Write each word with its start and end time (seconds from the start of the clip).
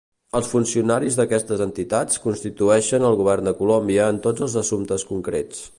Els 0.37 0.47
funcionaris 0.51 1.17
d'aquestes 1.19 1.61
entitats 1.65 2.23
constitueixen 2.25 3.07
el 3.11 3.21
Govern 3.23 3.51
de 3.51 3.57
Colòmbia 3.61 4.13
en 4.15 4.23
tots 4.29 4.47
els 4.47 4.61
assumptes 4.65 5.09
concrets. 5.15 5.67